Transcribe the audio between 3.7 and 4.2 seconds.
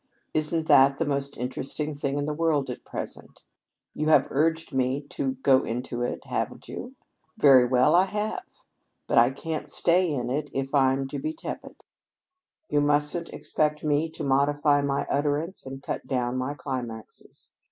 You've